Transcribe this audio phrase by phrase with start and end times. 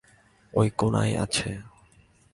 [0.53, 1.49] ঐ কোণায় আছে।